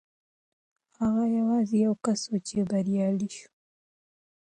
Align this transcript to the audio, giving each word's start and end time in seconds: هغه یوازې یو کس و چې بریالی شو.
هغه 0.99 1.23
یوازې 1.37 1.75
یو 1.85 1.93
کس 2.05 2.21
و 2.31 2.35
چې 2.47 2.57
بریالی 2.69 3.29
شو. 3.37 3.49